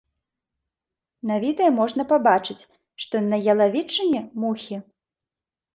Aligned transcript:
На 1.31 1.35
відэа 1.43 1.69
можна 1.81 2.03
пабачыць, 2.13 2.59
што 3.05 3.15
на 3.31 3.37
ялавічыне 3.55 4.21
мухі. 4.45 4.75